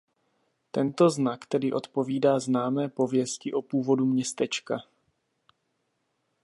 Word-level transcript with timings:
Tento 0.71 1.09
znak 1.09 1.45
tedy 1.45 1.73
odpovídá 1.73 2.39
známé 2.39 2.89
pověsti 2.89 3.53
o 3.53 3.61
původu 3.61 4.05
městečka. 4.05 4.77